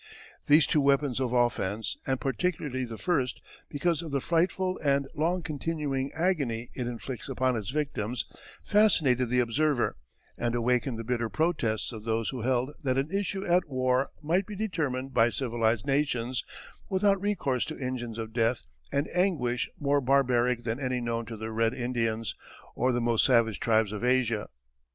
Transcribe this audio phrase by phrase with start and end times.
[0.47, 5.43] These two weapons of offence, and particularly the first, because of the frightful and long
[5.43, 8.25] continuing agony it inflicts upon its victims,
[8.63, 9.95] fascinated the observer,
[10.39, 14.47] and awakened the bitter protests of those who held that an issue at war might
[14.47, 16.43] be determined by civilized nations
[16.89, 21.51] without recourse to engines of death and anguish more barbaric than any known to the
[21.51, 22.33] red Indians,
[22.75, 24.47] or the most savage tribes of Asia.